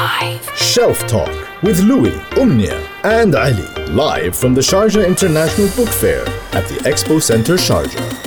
[0.00, 0.56] 95.
[0.56, 6.22] Shelf Talk with Louis, Umnia, and Ali, live from the Sharjah International Book Fair
[6.52, 8.19] at the Expo Center Sharjah.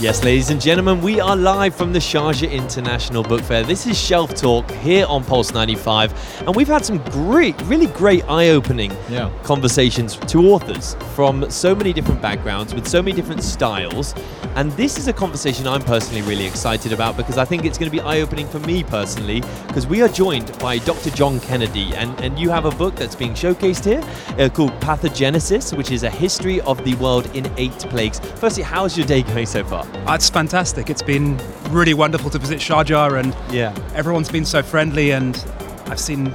[0.00, 3.64] Yes, ladies and gentlemen, we are live from the Sharjah International Book Fair.
[3.64, 8.22] This is Shelf Talk here on Pulse 95, and we've had some great, really great
[8.28, 9.28] eye opening Yeah.
[9.42, 14.14] conversations to authors from so many different backgrounds with so many different styles.
[14.54, 17.90] And this is a conversation I'm personally really excited about because I think it's going
[17.90, 21.10] to be eye opening for me personally because we are joined by Dr.
[21.10, 24.02] John Kennedy, and, and you have a book that's being showcased here
[24.38, 28.20] uh, called Pathogenesis, which is a history of the world in eight plagues.
[28.36, 29.87] Firstly, how's your day going so far?
[30.08, 30.88] It's fantastic.
[30.90, 31.38] It's been
[31.70, 33.72] really wonderful to visit Sharjah, and Yeah.
[33.94, 35.42] everyone's been so friendly, and
[35.86, 36.34] I've seen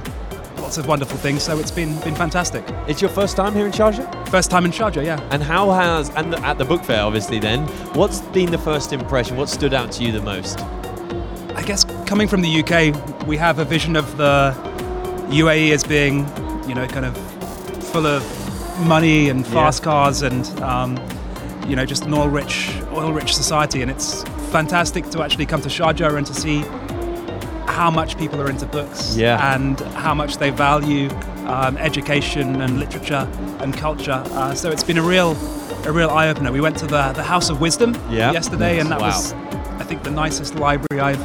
[0.60, 1.42] lots of wonderful things.
[1.42, 2.64] So it's been been fantastic.
[2.86, 4.28] It's your first time here in Sharjah?
[4.28, 5.20] First time in Sharjah, yeah.
[5.30, 8.92] And how has, and the, at the book fair obviously then, what's been the first
[8.92, 9.36] impression?
[9.36, 10.60] What stood out to you the most?
[11.56, 14.54] I guess coming from the UK, we have a vision of the
[15.30, 16.26] UAE as being,
[16.68, 17.16] you know, kind of
[17.92, 18.22] full of
[18.86, 20.96] money and fast cars and, um,
[21.66, 23.82] you know, just an oil-rich, oil-rich society.
[23.82, 26.60] And it's fantastic to actually come to Sharjah and to see
[27.66, 29.54] how much people are into books Yeah.
[29.54, 31.10] and how much they value
[31.46, 33.28] um, education and literature
[33.60, 34.22] and culture.
[34.32, 35.32] Uh, so it's been a real,
[35.84, 36.52] a real eye opener.
[36.52, 38.32] We went to the the House of Wisdom Yeah.
[38.32, 39.08] yesterday, and that Wow.
[39.08, 39.32] was,
[39.80, 41.24] I think, the nicest library I've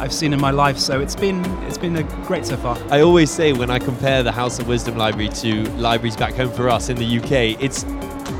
[0.00, 0.78] I've seen in my life.
[0.78, 2.76] So it's been it's been a great so far.
[2.90, 6.50] I always say when I compare the House of Wisdom Library to libraries back home
[6.50, 7.84] for us in the UK, it's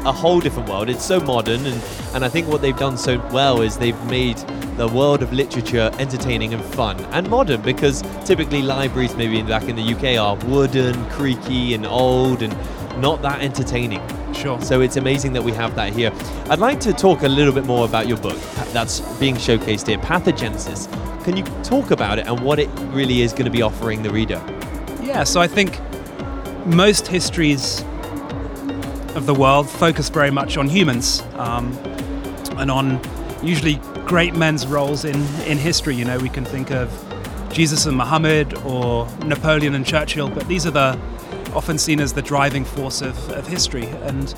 [0.05, 0.89] a whole different world.
[0.89, 1.83] It's so modern, and,
[2.15, 4.39] and I think what they've done so well is they've made
[4.77, 9.77] the world of literature entertaining and fun and modern because typically libraries, maybe back in
[9.77, 12.55] the UK, are wooden, creaky, and old and
[13.01, 14.03] not that entertaining.
[14.35, 14.61] Sure.
[14.61, 16.13] So it's amazing that we have that here.
[16.51, 18.39] I'd like to talk a little bit more about your book
[18.73, 20.89] that's being showcased here, Pathogenesis.
[21.25, 24.11] Can you talk about it and what it really is going to be offering the
[24.11, 24.43] reader?
[25.03, 25.81] Yeah, so I think
[26.67, 27.85] most histories
[29.15, 31.73] of the world focus very much on humans um,
[32.57, 33.01] and on
[33.43, 33.77] usually
[34.07, 35.17] great men's roles in,
[35.47, 35.95] in history.
[35.95, 36.91] You know, we can think of
[37.53, 40.99] Jesus and Muhammad or Napoleon and Churchill, but these are the
[41.55, 43.87] often seen as the driving force of, of history.
[43.87, 44.35] And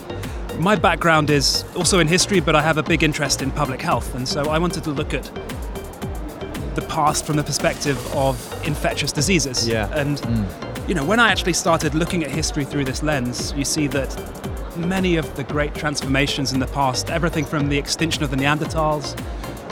[0.58, 4.14] my background is also in history, but I have a big interest in public health.
[4.14, 5.24] And so I wanted to look at
[6.74, 8.36] the past from the perspective of
[8.66, 9.66] infectious diseases.
[9.66, 9.90] Yeah.
[9.94, 10.20] And
[10.86, 14.10] you know, when I actually started looking at history through this lens, you see that
[14.78, 19.16] many of the great transformations in the past, everything from the extinction of the Neanderthals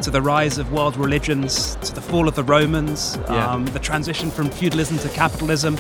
[0.03, 3.53] to the rise of world religions to the fall of the Romans, Yeah.
[3.53, 5.79] um, the transition from feudalism to capitalism,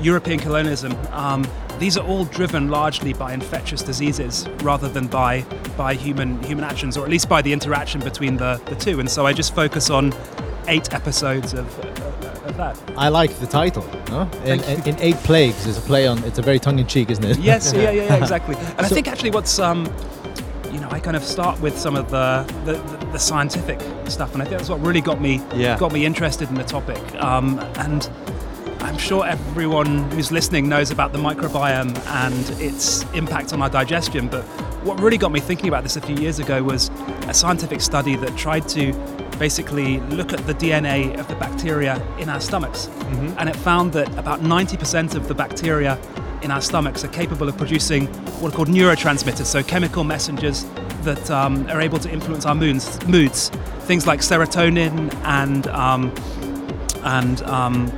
[0.00, 0.96] European colonialism.
[1.12, 1.46] Um,
[1.78, 5.44] these are all driven largely by infectious diseases rather than by
[5.76, 9.00] by human human actions, or at least by the interaction between the, the two.
[9.00, 10.12] And so I just focus on
[10.68, 11.66] eight episodes of,
[12.48, 12.78] that.
[12.96, 13.84] I like the title.
[14.08, 14.22] No?
[14.44, 16.22] In, in, in Eight Plagues is a play on.
[16.24, 17.38] It's a very tongue-in-cheek, isn't it?
[17.38, 18.56] Yes, yeah, yeah, yeah, exactly.
[18.56, 19.92] And I think actually what's um,
[20.72, 22.74] you know, I kind of start with some of the, the,
[23.12, 25.76] the scientific stuff, and I think that's what really got me Yeah.
[25.78, 26.98] got me interested in the topic.
[27.16, 28.08] Um, and
[28.80, 34.28] I'm sure everyone who's listening knows about the microbiome and its impact on our digestion.
[34.28, 34.42] But
[34.84, 36.88] what really got me thinking about this a few years ago was
[37.26, 38.92] a scientific study that tried to
[39.40, 42.88] basically look at the DNA of the bacteria in our stomachs.
[43.38, 45.98] And it found that about 90% of the bacteria
[46.42, 48.06] in our stomachs are capable of producing
[48.40, 50.64] what are called neurotransmitters, so chemical messengers
[51.04, 53.48] that um, are able to influence our moods, moods.
[53.90, 56.12] Things like serotonin and um,
[57.02, 57.90] and um,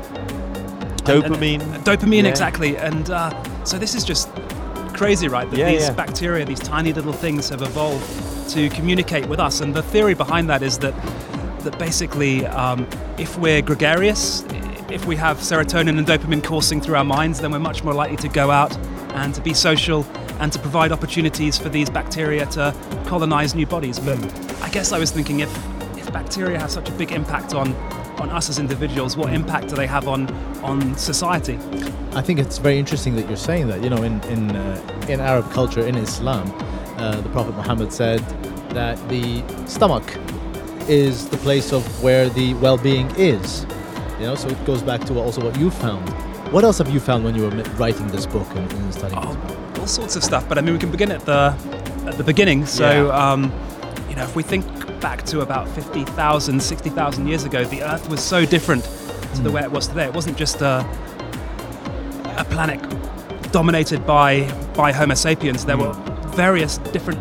[1.05, 1.61] Dopamine.
[1.61, 2.29] and- dopamine, Yeah.
[2.31, 2.77] exactly.
[2.77, 4.29] And uh, so this is just
[4.95, 5.51] crazy, right?
[5.51, 5.95] That Yeah, these yeah.
[5.95, 9.61] bacteria, these tiny little things, have evolved to communicate with us.
[9.61, 10.95] And the theory behind that is that
[11.63, 12.87] that basically, um,
[13.19, 14.45] if we're gregarious,
[14.91, 18.17] if we have serotonin and dopamine coursing through our minds, then we're much more likely
[18.19, 18.77] to go out
[19.15, 20.05] and to be social
[20.41, 22.75] and to provide opportunities for these bacteria to
[23.07, 23.99] colonize new bodies.
[23.99, 24.19] But
[24.63, 25.51] I guess I was thinking if
[25.97, 27.75] if bacteria have such a big impact on
[28.19, 30.31] on us as individuals, what impact do they have on
[30.63, 31.59] on society?
[32.15, 33.83] I think it's very interesting that you're saying that.
[33.83, 36.53] You know, in in uh, in Arab culture, in Islam,
[36.99, 38.21] uh, the Prophet Muhammad said
[38.71, 40.05] that the stomach
[40.89, 43.67] is the place of where the well-being is.
[44.19, 46.09] You know, so it goes back to also what you found.
[46.53, 49.37] What else have you found when you were writing this book and, and studying this
[49.37, 49.51] book?
[49.77, 50.49] Oh, all sorts of stuff.
[50.49, 51.55] But I mean, we can begin at the
[52.07, 52.67] at the beginning.
[52.67, 53.31] So, Yeah.
[53.33, 53.53] um,
[54.09, 54.65] you know, if we think
[55.01, 58.85] back to about 50,000, 60,000 years ago, the Earth was so different
[59.35, 60.05] to the way it was today.
[60.05, 60.85] It wasn't just a
[62.39, 62.81] a planet
[63.53, 65.65] dominated by by Homo sapiens.
[65.65, 65.93] There were
[66.35, 67.19] various different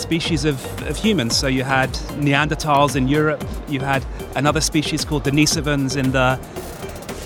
[0.00, 1.36] species of, of humans.
[1.36, 3.44] So you had Neanderthals in Europe.
[3.68, 4.04] You had
[4.34, 6.38] another species called Denisovans in the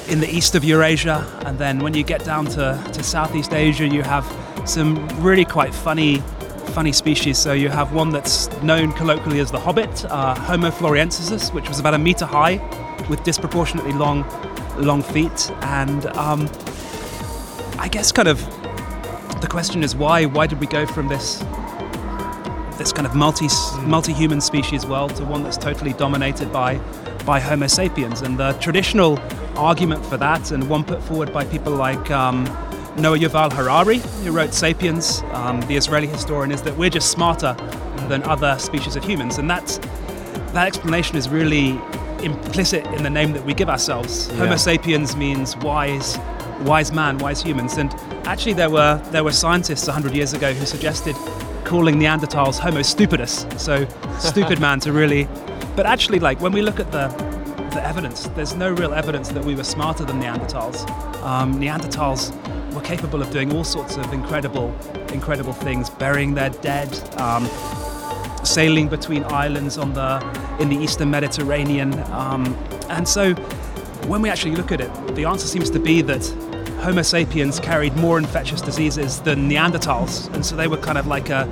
[0.09, 3.89] in the east of Eurasia, and then when you get down to, to Southeast Asia,
[3.89, 4.27] you have
[4.67, 6.19] some really quite funny
[6.75, 7.39] funny species.
[7.39, 11.79] So you have one that's known colloquially as the hobbit, uh, Homo floresiensis, which was
[11.79, 12.57] about a meter high,
[13.09, 14.25] with disproportionately long
[14.77, 16.51] long feet, and um,
[17.79, 18.39] I guess kind of
[19.41, 21.43] the question is why why did we go from this
[22.79, 23.49] this kind of multi
[23.83, 26.81] multi-human species world to one that's totally dominated by
[27.25, 28.23] by Homo sapiens.
[28.23, 29.19] And the traditional
[29.57, 32.45] argument for that, and one put forward by people like um,
[32.97, 37.55] Noah Yuval Harari, who wrote *Sapiens*, um, the Israeli historian, is that we're just smarter
[38.09, 39.79] than other species of humans, and that's
[40.53, 41.81] that explanation is really
[42.23, 44.29] implicit in the name that we give ourselves.
[44.29, 44.37] Yeah.
[44.37, 46.19] Homo sapiens means wise,
[46.61, 47.93] wise man, wise humans, and
[48.27, 51.17] actually there were there were scientists 100 years ago who suggested
[51.65, 53.87] calling Neanderthals Homo stupidus, so
[54.19, 55.29] stupid man to really.
[55.77, 57.09] But actually, like when we look at the
[57.75, 60.89] the evidence, there's no real evidence that we were smarter than Neanderthals.
[61.23, 62.33] Um, Neanderthals
[62.73, 64.73] were capable of doing all sorts of incredible,
[65.13, 66.89] incredible things, burying their dead,
[67.19, 67.49] um,
[68.45, 70.21] sailing between islands on the
[70.61, 72.55] in the eastern Mediterranean, um,
[72.89, 73.35] and so
[74.07, 76.23] when we actually look at it, the answer seems to be that
[76.85, 81.31] Homo sapiens carried more infectious diseases than Neanderthals, and so they were kind of like
[81.31, 81.49] a,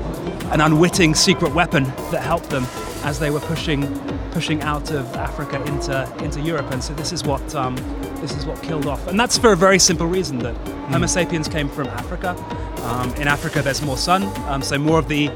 [0.52, 2.66] an unwitting secret weapon that helped them
[3.02, 3.98] as they were pushing
[4.32, 6.70] pushing out of Africa into into Europe.
[6.70, 7.76] And so this is what um,
[8.20, 10.54] this is what killed off, and that's for a very simple reason that
[10.90, 12.36] Homo sapiens came from Africa.
[12.82, 15.30] Um, in Africa, there's more sun, um, so more of the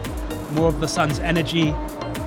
[0.52, 1.74] more of the sun's energy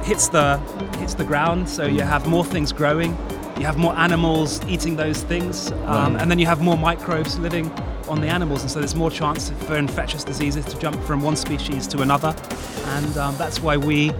[0.01, 0.57] hits the
[0.97, 1.69] hits the ground.
[1.69, 3.15] So you have more things growing
[3.59, 7.69] you have more animals eating those things, um, and then you have more microbes living
[8.07, 11.35] on the animals, and so there's more chance for infectious diseases to jump from one
[11.35, 12.33] species to another,
[12.85, 14.11] and um, that's why we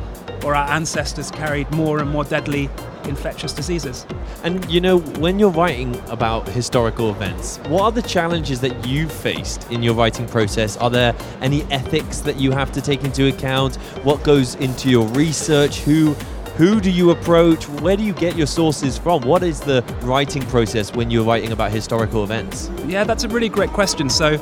[0.44, 2.70] or our ancestors carried more and more deadly
[3.06, 4.06] infectious diseases.
[4.44, 9.12] And you know, when you're writing about historical events, what are the challenges that you've
[9.12, 10.78] faced in your writing process?
[10.78, 13.78] Are there any ethics that you have to take into account?
[14.04, 15.80] What goes into your research?
[15.80, 16.16] Who
[16.60, 17.70] who do you approach?
[17.70, 19.22] Where do you get your sources from?
[19.22, 22.70] What is the writing process when you're writing about historical events?
[22.86, 24.10] Yeah, that's a really great question.
[24.10, 24.34] So,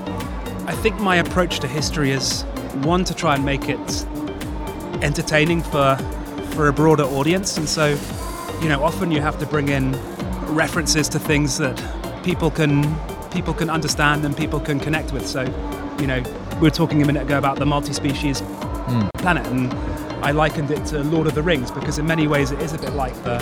[0.65, 2.41] I think my approach to history is
[2.81, 4.05] one to try and make it
[5.03, 5.95] entertaining for
[6.55, 7.95] for a broader audience, and so
[8.61, 9.91] you know, often you have to bring in
[10.47, 11.77] references to things that
[12.23, 12.97] people can
[13.29, 15.27] people can understand and people can connect with.
[15.27, 15.43] So,
[15.99, 16.23] you know,
[16.55, 19.07] we were talking a minute ago about the multi-species hmm.
[19.19, 19.71] planet, and
[20.21, 22.77] I likened it to Lord of the Rings because in many ways it is a
[22.77, 23.37] bit like the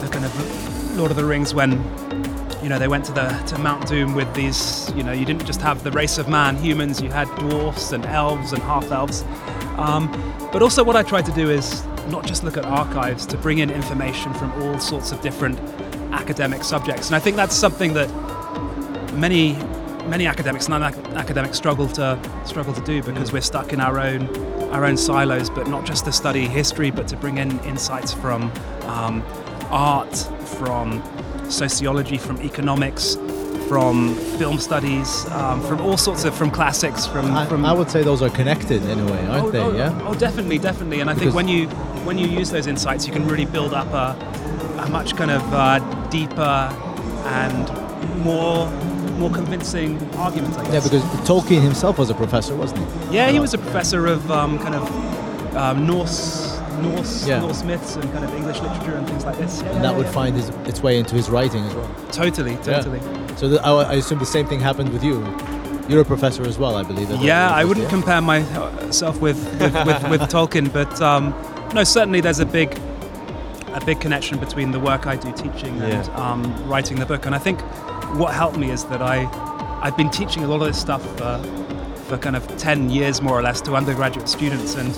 [0.00, 1.72] the kind of Lord of the Rings when
[2.62, 5.46] you know they went to the to Mount Doom with these you know you didn't
[5.46, 9.24] just have the race of man humans you had dwarfs and elves and half elves
[9.76, 10.10] um,
[10.52, 13.58] but also what I tried to do is not just look at archives to bring
[13.58, 15.58] in information from all sorts of different
[16.12, 17.08] academic subjects.
[17.08, 18.08] And I think that's something that
[19.14, 19.54] many
[20.06, 24.28] many academics and non-academics struggle to struggle to do because we're stuck in our own
[24.70, 28.50] our own silos but not just to study history but to bring in insights from
[28.82, 29.22] um,
[29.70, 30.16] art
[30.58, 31.02] from
[31.48, 33.16] sociology from economics
[33.68, 37.90] from film studies um, from all sorts of from classics from, I, from I would
[37.90, 39.60] say those are connected in a way, aren't oh, they?
[39.60, 40.06] oh, yeah.
[40.06, 41.00] Oh, definitely, definitely.
[41.00, 41.66] And I think Because- when you
[42.06, 44.14] when you use those insights, you can really build up a,
[44.84, 46.70] a much kind of uh, deeper
[47.26, 48.68] and more
[49.18, 50.56] more convincing argument.
[50.58, 50.72] I guess.
[50.74, 53.16] Yeah, because Tolkien himself was a professor, wasn't he?
[53.16, 57.40] yeah, he was a professor of um, kind of um, Norse Norse Yeah.
[57.40, 59.60] Norse myths and kind of English literature and things like this.
[59.62, 60.12] Yeah, And yeah, that would yeah.
[60.12, 61.90] find his, its way into his writing as well.
[62.12, 63.00] totally, totally.
[63.36, 65.24] So the, I, I assume the same thing happened with you.
[65.88, 67.08] You're a professor as well, I believe.
[67.22, 71.32] Yeah, I wouldn't compare myself with with, with, with Tolkien, but um,
[71.74, 72.78] no, certainly there's a big
[73.72, 76.16] a big connection between the work I do teaching and Yeah.
[76.16, 77.24] um, writing the book.
[77.26, 77.60] And I think
[78.14, 79.28] what helped me is that I
[79.82, 81.38] I've been teaching a lot of this stuff for
[82.08, 84.94] for kind of ten years more or less to undergraduate students, and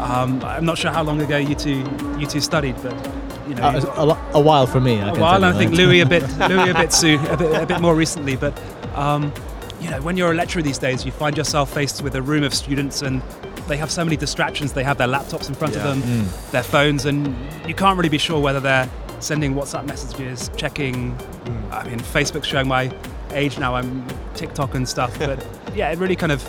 [0.00, 1.84] um, I'm not sure how long ago you two
[2.18, 2.94] you two studied, but
[3.48, 3.62] you know.
[3.62, 5.00] Uh, a, a, a while for me.
[5.00, 5.72] I a while, and I think.
[5.72, 8.36] Louis a bit, Louis a bit soon, a bit, a bit more recently.
[8.36, 8.58] But
[8.94, 9.32] um,
[9.80, 12.42] you know, when you're a lecturer these days, you find yourself faced with a room
[12.42, 13.22] of students, and
[13.66, 14.72] they have so many distractions.
[14.72, 15.86] They have their laptops in front Yeah.
[15.88, 17.34] of them, their phones, and
[17.66, 18.88] you can't really be sure whether they're
[19.20, 21.16] sending WhatsApp messages, checking.
[21.72, 22.90] I mean, Facebook's showing my
[23.32, 23.74] age now.
[23.74, 25.44] I'm TikTok and stuff, but
[25.74, 26.42] yeah, it really kind of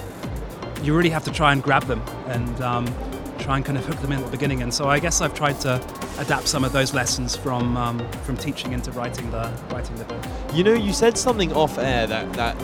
[0.84, 2.86] you really have to try and grab them and um,
[3.40, 4.62] try and kind of hook them in at the beginning.
[4.62, 5.82] And so I guess I've tried to
[6.20, 10.24] adapt some of those lessons from um, from teaching into writing the writing the book.
[10.54, 12.56] You know, you said something off air that, that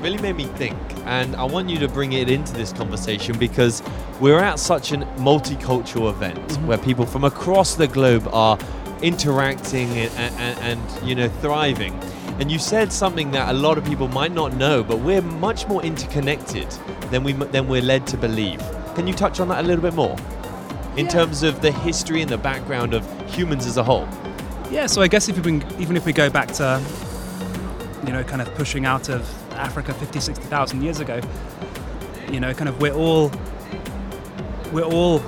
[0.00, 0.76] really made me think,
[1.06, 3.82] and I want you to bring it into this conversation because
[4.20, 6.66] we're at such a multicultural event Mm-hmm.
[6.66, 8.58] where people from across the globe are
[9.02, 10.10] interacting and,
[10.40, 11.94] and, and you know thriving.
[12.38, 15.66] And you said something that a lot of people might not know, but we're much
[15.68, 16.68] more interconnected
[17.10, 18.60] than we than we're led to believe.
[18.94, 20.16] Can you touch on that a little bit more?
[20.96, 21.12] In Yeah.
[21.12, 24.08] terms of the history and the background of humans as a whole.
[24.70, 26.82] Yeah, so I guess if we even if we go back to,
[28.06, 29.22] you know, kind of pushing out of
[29.56, 31.20] Africa 50, 60,000 years ago,
[32.30, 33.30] you know, kind of we're all,
[34.72, 35.18] we're all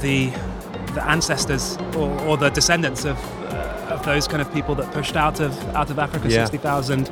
[0.00, 0.30] the,
[0.94, 3.16] the ancestors or, or the descendants of,
[3.52, 6.44] uh, of those kind of people that pushed out of, out of Africa Yeah.
[6.44, 7.08] 60,000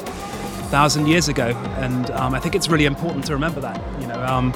[0.71, 1.49] thousand years ago.
[1.79, 4.53] And um, I think it's really important to remember that, you know, um,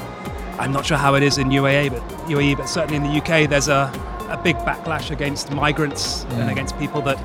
[0.57, 3.49] I'm not sure how it is in UAE, but UAE, but certainly in the UK,
[3.49, 3.91] there's a,
[4.29, 7.17] a big backlash against migrants and against people that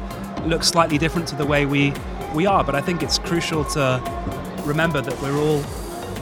[0.49, 1.92] look slightly different to the way we
[2.35, 2.64] we are.
[2.64, 4.00] But I think it's crucial to
[4.71, 5.62] remember that we're all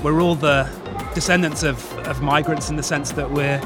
[0.03, 0.65] we're all the
[1.15, 1.77] descendants of,
[2.11, 3.61] of migrants in the sense that we're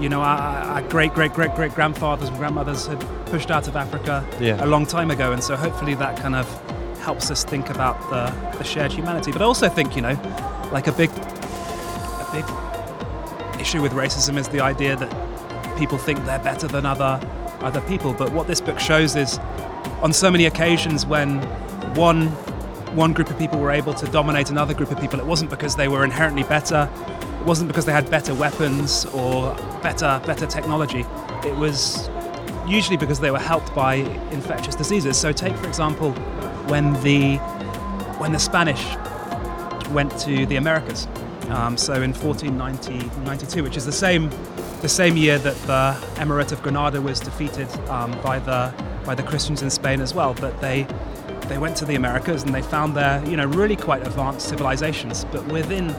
[0.00, 0.38] you know our,
[0.74, 4.62] our great great great great grandfathers and grandmothers had pushed out of Africa Yeah.
[4.64, 6.46] a long time ago, and so hopefully that kind of
[7.00, 8.24] helps us think about the,
[8.58, 9.30] the shared humanity.
[9.32, 10.16] But I also think you know
[10.72, 12.44] like a big a big
[13.60, 15.10] issue with racism is the idea that
[15.78, 17.20] people think they're better than other
[17.60, 18.12] other people.
[18.12, 19.38] But what this book shows is,
[20.02, 21.40] on so many occasions when
[21.94, 22.28] one
[22.94, 25.76] one group of people were able to dominate another group of people, it wasn't because
[25.76, 26.88] they were inherently better.
[27.40, 31.04] It wasn't because they had better weapons or better better technology.
[31.44, 32.08] It was
[32.66, 33.94] usually because they were helped by
[34.30, 35.16] infectious diseases.
[35.16, 36.12] So take for example,
[36.68, 37.36] when the
[38.18, 38.84] when the Spanish
[39.90, 41.06] went to the Americas.
[41.50, 44.30] Um, so in 1492, which is the same
[44.82, 48.72] the same year that the Emirate of Granada was defeated um, by the
[49.04, 50.34] by the Christians in Spain as well.
[50.34, 50.86] But they
[51.48, 55.24] they went to the Americas and they found there you know really quite advanced civilizations.
[55.26, 55.90] But within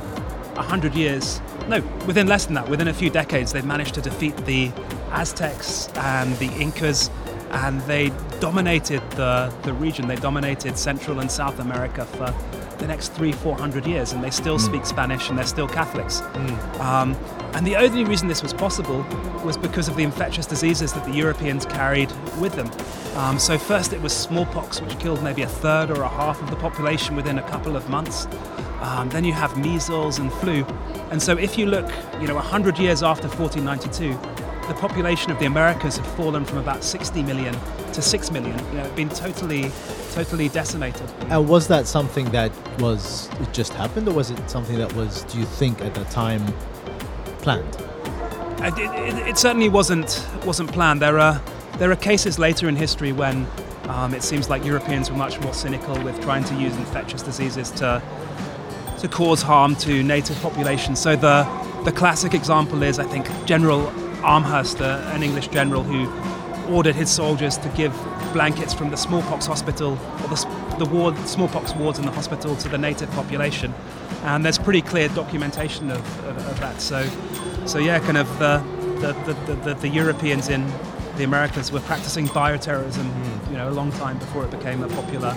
[0.55, 4.01] a hundred years, no, within less than that, within a few decades, they managed to
[4.01, 4.71] defeat the
[5.11, 7.09] Aztecs and the Incas,
[7.51, 10.07] and they dominated the, the region.
[10.07, 12.33] They dominated Central and South America for
[12.79, 16.21] the next three, four hundred years, and they still speak Spanish and they're still Catholics.
[16.79, 17.15] Um,
[17.53, 19.05] and the only reason this was possible
[19.43, 22.69] was because of the infectious diseases that the Europeans carried with them.
[23.17, 26.49] Um, so first it was smallpox, which killed maybe a third or a half of
[26.49, 28.27] the population within a couple of months.
[28.81, 30.63] Um, then you have measles and flu.
[31.11, 31.89] And so if you look,
[32.21, 34.11] you know, 100 years after 1492,
[34.67, 37.55] the population of the Americas had fallen from about 60 million
[38.01, 38.57] to 6 million.
[38.71, 39.71] You know, been totally,
[40.13, 41.11] totally decimated.
[41.29, 45.23] And was that something that was it just happened, or was it something that was,
[45.23, 46.45] do you think, at the time
[47.41, 47.75] planned?
[48.61, 51.01] It, it, it certainly wasn't wasn't planned.
[51.01, 51.41] There are
[51.77, 53.47] there are cases later in history when
[53.89, 57.71] um, it seems like Europeans were much more cynical with trying to use infectious diseases
[57.71, 58.01] to
[58.99, 60.99] to cause harm to native populations.
[60.99, 61.43] So the
[61.83, 63.89] the classic example is I think General
[64.23, 66.07] Amherst, uh, an English general who
[66.69, 67.93] ordered his soldiers to give
[68.33, 72.69] blankets from the smallpox hospital or the, the ward, smallpox wards in the hospital to
[72.69, 73.73] the native population.
[74.23, 76.81] And there's pretty clear documentation of, of, of that.
[76.81, 77.07] So,
[77.65, 78.57] so yeah, kind of uh,
[78.99, 80.65] the, the, the, the, the, Europeans in
[81.17, 85.33] the Americas were practicing bioterrorism, you know, a long time before it became a popular,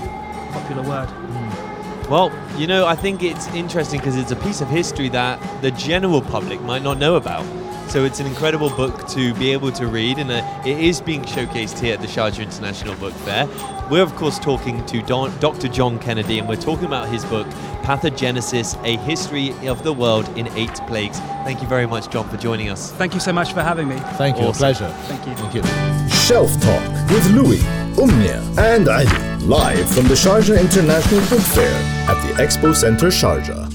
[0.52, 1.06] popular word.
[1.06, 2.10] Hmm.
[2.10, 5.70] Well, you know, I think it's interesting because it's a piece of history that the
[5.70, 7.46] general public might not know about.
[7.92, 11.20] So it's an incredible book to be able to read, and uh, it is being
[11.24, 13.46] showcased here at the Sharjah International Book Fair.
[13.90, 15.68] We're, of course, talking to Don, Dr.
[15.68, 17.46] John Kennedy, and we're talking about his book,
[17.82, 21.18] Pathogenesis A History of the World in Eight Plagues.
[21.44, 22.92] Thank you very much, John, for joining us.
[22.92, 23.96] Thank you so much for having me.
[24.16, 24.70] Thank you, Awesome.
[24.70, 24.88] a pleasure.
[25.02, 25.34] Thank you.
[25.34, 26.08] Thank you.
[26.08, 27.60] Shelf Talk with Louis,
[27.98, 29.04] Umnia, and Ali,
[29.44, 31.74] live from the Sharjah International Book Fair
[32.08, 33.71] at the Expo Center Sharjah.